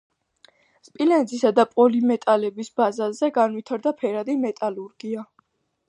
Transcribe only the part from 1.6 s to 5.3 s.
პოლიმეტალების ბაზაზე განვითარდა ფერადი მეტალურგია.